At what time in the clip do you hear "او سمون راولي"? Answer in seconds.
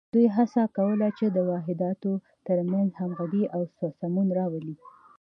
3.55-4.75